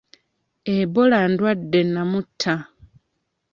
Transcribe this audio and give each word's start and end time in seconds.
Ebola 0.77 1.17
ndwadde 1.31 1.79
nnamutta. 1.87 2.53